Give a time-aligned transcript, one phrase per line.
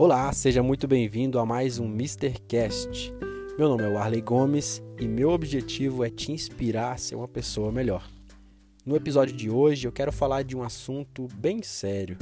[0.00, 2.32] Olá, seja muito bem-vindo a mais um Mr.
[2.48, 3.12] Cast.
[3.58, 7.70] Meu nome é Arley Gomes e meu objetivo é te inspirar a ser uma pessoa
[7.70, 8.10] melhor.
[8.82, 12.16] No episódio de hoje eu quero falar de um assunto bem sério.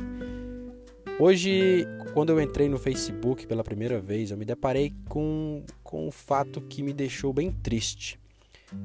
[1.20, 6.10] Hoje, quando eu entrei no Facebook pela primeira vez, eu me deparei com, com um
[6.10, 8.18] fato que me deixou bem triste.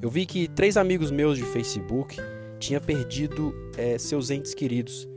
[0.03, 2.17] Eu vi que três amigos meus de Facebook
[2.59, 5.11] tinham perdido é, seus entes queridos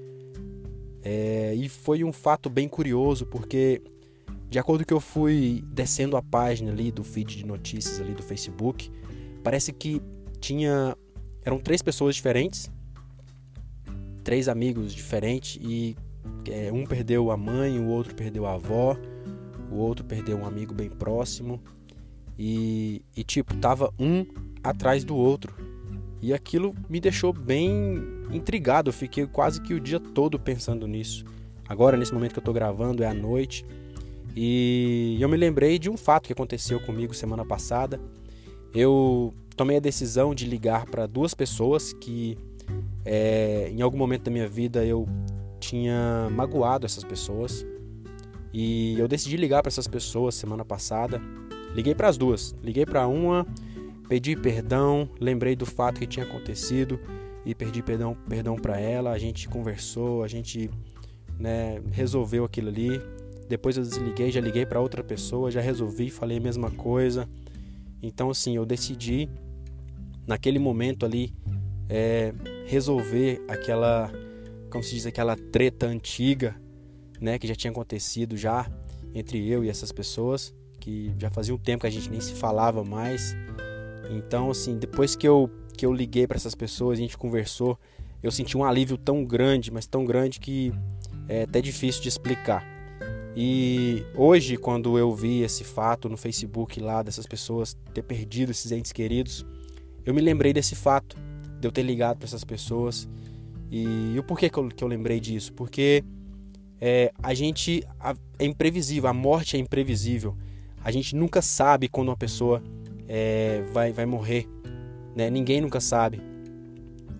[1.08, 3.80] é, e foi um fato bem curioso, porque
[4.50, 8.12] de acordo com que eu fui descendo a página ali do feed de notícias ali
[8.12, 8.90] do Facebook,
[9.40, 10.02] parece que
[10.40, 10.96] tinha
[11.44, 12.68] eram três pessoas diferentes,
[14.24, 15.96] três amigos diferentes e
[16.50, 18.96] é, um perdeu a mãe, o outro perdeu a avó,
[19.70, 21.62] o outro perdeu um amigo bem próximo
[22.36, 24.26] e, e tipo tava um
[24.60, 25.54] atrás do outro
[26.26, 28.88] e aquilo me deixou bem intrigado.
[28.88, 31.24] Eu fiquei quase que o dia todo pensando nisso.
[31.68, 33.64] Agora, nesse momento que eu estou gravando, é à noite.
[34.34, 38.00] E eu me lembrei de um fato que aconteceu comigo semana passada.
[38.74, 42.36] Eu tomei a decisão de ligar para duas pessoas que
[43.04, 45.08] é, em algum momento da minha vida eu
[45.60, 47.64] tinha magoado essas pessoas.
[48.52, 51.22] E eu decidi ligar para essas pessoas semana passada.
[51.72, 52.52] Liguei para as duas.
[52.64, 53.46] Liguei para uma
[54.08, 57.00] Pedi perdão, lembrei do fato que tinha acontecido
[57.44, 59.10] e pedi perdão, perdão para ela.
[59.10, 60.70] A gente conversou, a gente
[61.38, 63.00] né, resolveu aquilo ali.
[63.48, 67.28] Depois eu desliguei, já liguei para outra pessoa, já resolvi, falei a mesma coisa.
[68.02, 69.28] Então, assim, eu decidi
[70.26, 71.32] naquele momento ali
[71.88, 72.32] é,
[72.66, 74.10] resolver aquela,
[74.70, 76.56] como se diz, aquela treta antiga,
[77.20, 78.70] né, que já tinha acontecido já
[79.14, 82.34] entre eu e essas pessoas, que já fazia um tempo que a gente nem se
[82.34, 83.34] falava mais.
[84.10, 87.78] Então, assim, depois que eu, que eu liguei para essas pessoas, a gente conversou,
[88.22, 90.72] eu senti um alívio tão grande, mas tão grande que
[91.28, 92.64] é até difícil de explicar.
[93.36, 98.72] E hoje, quando eu vi esse fato no Facebook lá dessas pessoas ter perdido esses
[98.72, 99.44] entes queridos,
[100.04, 101.16] eu me lembrei desse fato,
[101.60, 103.08] de eu ter ligado para essas pessoas.
[103.70, 105.52] E, e o porquê que eu, que eu lembrei disso?
[105.52, 106.02] Porque
[106.80, 110.34] é, a gente a, é imprevisível, a morte é imprevisível.
[110.82, 112.62] A gente nunca sabe quando uma pessoa
[113.08, 114.48] é, vai, vai morrer.
[115.14, 115.30] Né?
[115.30, 116.20] Ninguém nunca sabe.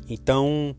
[0.08, 0.74] Então,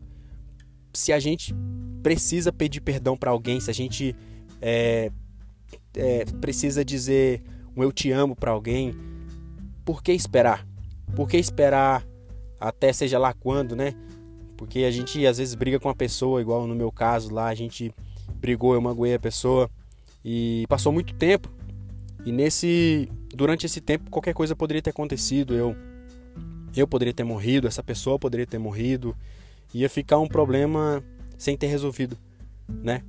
[0.92, 1.54] se a gente
[2.02, 4.14] precisa pedir perdão para alguém, se a gente
[4.60, 5.10] é,
[5.96, 7.42] é, precisa dizer
[7.76, 8.94] um eu te amo para alguém,
[9.84, 10.66] por que esperar?
[11.14, 12.06] Por que esperar
[12.60, 13.94] até seja lá quando, né?
[14.56, 17.54] Porque a gente às vezes briga com a pessoa, igual no meu caso lá, a
[17.54, 17.94] gente
[18.34, 19.70] brigou, eu magoei a pessoa
[20.24, 21.48] e passou muito tempo.
[22.24, 25.54] E nesse durante esse tempo qualquer coisa poderia ter acontecido.
[25.54, 25.76] Eu
[26.76, 29.16] eu poderia ter morrido, essa pessoa poderia ter morrido,
[29.74, 31.02] ia ficar um problema
[31.36, 32.16] sem ter resolvido,
[32.68, 33.02] né?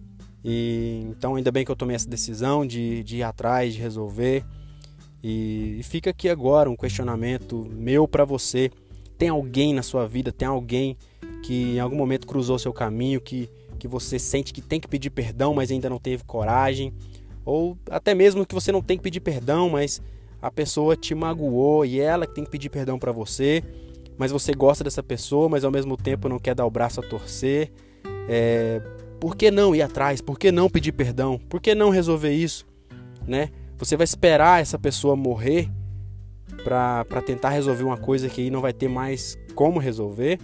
[0.44, 4.44] E então ainda bem que eu tomei essa decisão de, de ir atrás, de resolver.
[5.22, 8.72] E, e fica aqui agora um questionamento meu para você.
[9.18, 10.98] Tem alguém na sua vida, tem alguém
[11.44, 15.10] que em algum momento cruzou seu caminho, que, que você sente que tem que pedir
[15.10, 16.94] perdão, mas ainda não teve coragem,
[17.50, 20.02] ou até mesmo que você não tem que pedir perdão, mas
[20.42, 23.64] a pessoa te magoou e ela que tem que pedir perdão para você,
[24.18, 27.04] mas você gosta dessa pessoa, mas ao mesmo tempo não quer dar o braço a
[27.04, 27.72] torcer.
[28.30, 28.82] É,
[29.20, 30.22] por que não ir atrás?
[30.22, 31.40] Por que não pedir perdão?
[31.50, 32.68] Por que não resolver isso?
[33.28, 33.50] Né?
[33.78, 35.70] Você vai esperar essa pessoa morrer
[36.64, 40.40] para tentar resolver uma coisa que aí não vai ter mais como resolver?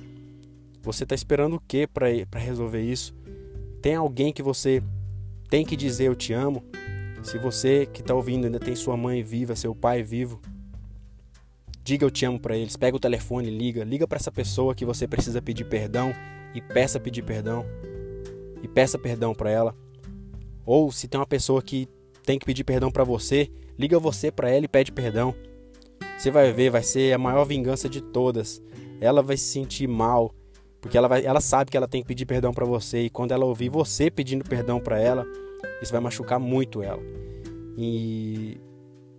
[0.81, 3.13] Você está esperando o que para resolver isso?
[3.81, 4.81] Tem alguém que você
[5.49, 6.63] tem que dizer eu te amo?
[7.25, 10.39] Se você que está ouvindo ainda tem sua mãe viva, seu pai vivo,
[11.83, 12.77] diga eu te amo para eles.
[12.77, 16.13] Pega o telefone, liga, liga para essa pessoa que você precisa pedir perdão
[16.53, 17.65] e peça pedir perdão
[18.61, 19.75] e peça perdão para ela.
[20.67, 21.89] Ou se tem uma pessoa que
[22.23, 25.33] tem que pedir perdão para você, liga você para ela e pede perdão.
[26.19, 28.61] Você vai ver, vai ser a maior vingança de todas.
[29.01, 30.31] Ela vai se sentir mal,
[30.79, 33.31] porque ela, vai, ela sabe que ela tem que pedir perdão para você e quando
[33.31, 35.25] ela ouvir você pedindo perdão para ela,
[35.81, 37.01] isso vai machucar muito ela.
[37.77, 38.57] E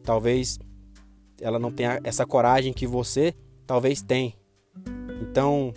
[0.02, 0.58] talvez
[1.40, 3.34] ela não tenha essa coragem que você
[3.66, 4.34] talvez tem.
[5.20, 5.72] Então,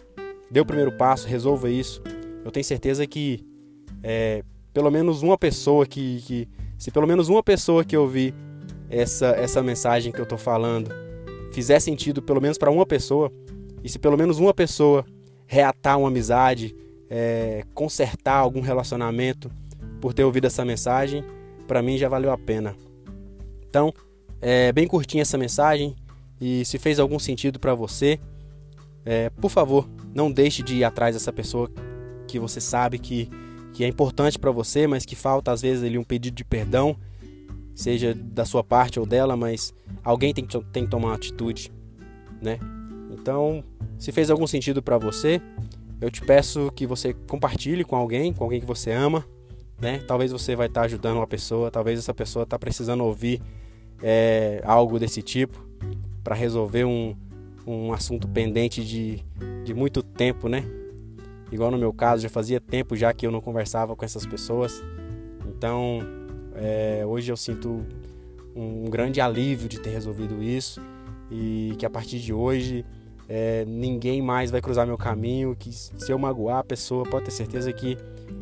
[0.50, 2.02] dê o primeiro passo, resolva isso.
[2.44, 3.46] Eu tenho certeza que
[4.02, 6.48] é, pelo menos uma pessoa que, que,
[6.78, 8.34] se pelo menos uma pessoa que ouvir
[8.90, 10.90] essa essa mensagem que eu estou falando
[11.52, 13.32] fizer sentido pelo menos para uma pessoa
[13.84, 15.06] e se pelo menos uma pessoa
[15.46, 16.76] reatar uma amizade,
[17.10, 19.50] é, consertar algum relacionamento,
[20.00, 21.24] por ter ouvido essa mensagem.
[21.68, 22.76] Para mim já valeu a pena.
[23.68, 23.94] Então,
[24.42, 25.96] é bem curtinha essa mensagem
[26.40, 28.20] e se fez algum sentido para você,
[29.06, 31.70] é, por favor, não deixe de ir atrás dessa pessoa
[32.28, 33.30] que você sabe que,
[33.74, 36.96] que é importante para você, mas que falta às vezes ali um pedido de perdão.
[37.76, 39.74] seja da sua parte ou dela, mas
[40.04, 41.72] alguém tem que, tem que tomar uma atitude,
[42.42, 42.60] né?
[43.12, 43.64] Então,
[43.98, 45.42] se fez algum sentido para você,
[46.00, 49.26] eu te peço que você compartilhe com alguém, com alguém que você ama,
[49.82, 50.00] né?
[50.08, 53.42] Talvez você vai estar tá ajudando uma pessoa, talvez essa pessoa está precisando ouvir
[54.02, 55.66] é, algo desse tipo
[56.24, 57.16] para resolver um,
[57.66, 59.24] um assunto pendente de,
[59.64, 60.64] de muito tempo, né?
[61.52, 64.84] Igual no meu caso, já fazia tempo já que eu não conversava com essas pessoas.
[65.48, 66.00] Então,
[66.56, 67.86] é, hoje eu sinto
[68.56, 70.82] um, um grande alívio de ter resolvido isso
[71.32, 72.86] e que a partir de hoje
[73.30, 75.56] é, ninguém mais vai cruzar meu caminho.
[75.56, 77.96] Que se eu magoar a pessoa, pode ter certeza que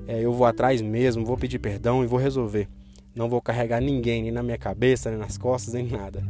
[0.08, 2.70] é, eu vou atrás mesmo, vou pedir perdão e vou resolver.
[3.14, 6.24] Não vou carregar ninguém, nem na minha cabeça, nem nas costas, nem nada.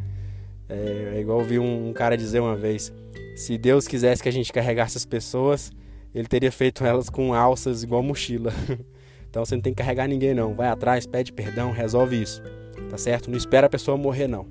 [0.68, 2.92] É, é igual eu vi um, um cara dizer uma vez:
[3.36, 5.71] se Deus quisesse que a gente carregasse as pessoas,
[6.13, 8.51] ele teria feito elas com alças igual mochila.
[9.30, 10.56] então você não tem que carregar ninguém não.
[10.56, 12.42] Vai atrás, pede perdão, resolve isso.
[12.89, 13.30] Tá certo?
[13.30, 14.48] Não espera a pessoa morrer não.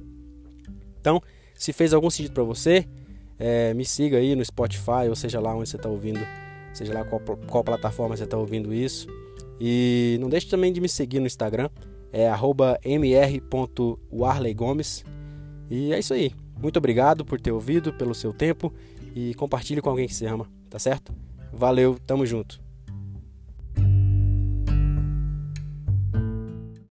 [1.01, 1.21] Então,
[1.55, 2.87] se fez algum sentido para você,
[3.39, 6.21] é, me siga aí no Spotify, ou seja lá onde você está ouvindo,
[6.73, 9.09] seja lá qual, qual plataforma você está ouvindo isso.
[9.61, 11.69] E não deixe também de me seguir no Instagram,
[12.13, 12.29] é
[12.85, 15.05] mr.warleygomes.
[15.71, 16.33] E é isso aí.
[16.61, 18.73] Muito obrigado por ter ouvido, pelo seu tempo
[19.15, 21.13] e compartilhe com alguém que você ama, tá certo?
[21.53, 22.66] Valeu, tamo junto.